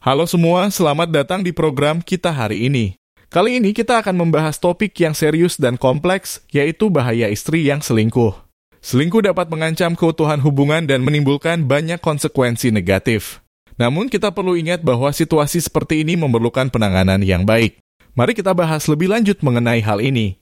[0.00, 2.96] Halo semua, selamat datang di program kita hari ini.
[3.28, 8.32] Kali ini kita akan membahas topik yang serius dan kompleks, yaitu bahaya istri yang selingkuh.
[8.80, 13.44] Selingkuh dapat mengancam keutuhan hubungan dan menimbulkan banyak konsekuensi negatif.
[13.76, 17.76] Namun kita perlu ingat bahwa situasi seperti ini memerlukan penanganan yang baik.
[18.16, 20.39] Mari kita bahas lebih lanjut mengenai hal ini.